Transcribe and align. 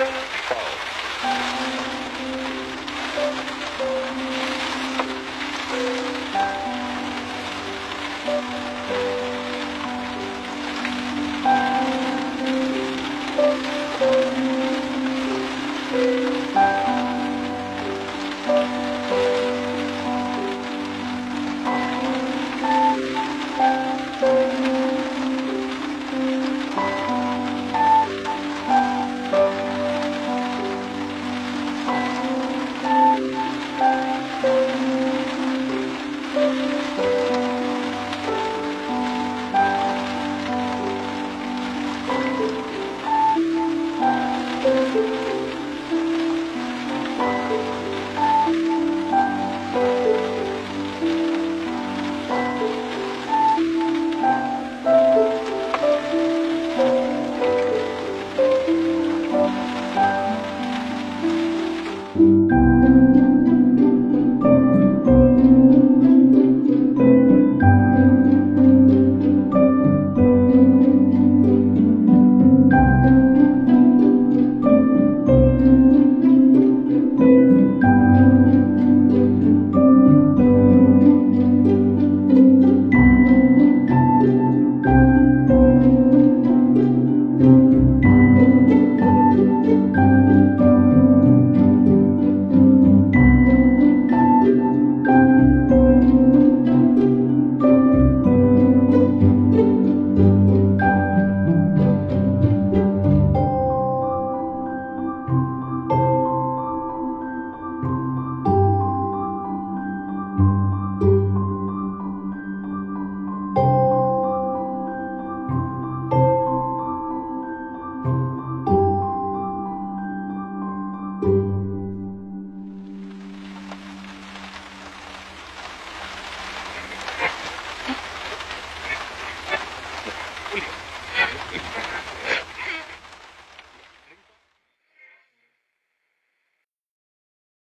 Four. 0.00 1.59